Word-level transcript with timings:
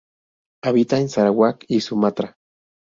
Habita 0.63 0.97
en 0.97 1.09
Sarawak 1.09 1.65
y 1.67 1.81
Sumatra. 1.81 2.33